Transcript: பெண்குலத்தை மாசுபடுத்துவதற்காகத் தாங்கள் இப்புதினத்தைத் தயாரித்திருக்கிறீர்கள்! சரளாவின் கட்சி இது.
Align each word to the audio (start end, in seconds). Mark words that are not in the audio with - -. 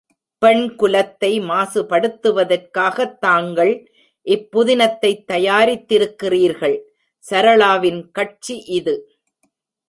பெண்குலத்தை 0.41 1.29
மாசுபடுத்துவதற்காகத் 1.41 3.17
தாங்கள் 3.17 3.73
இப்புதினத்தைத் 4.27 5.23
தயாரித்திருக்கிறீர்கள்! 5.31 6.77
சரளாவின் 7.23 8.11
கட்சி 8.11 8.57
இது. 8.71 8.95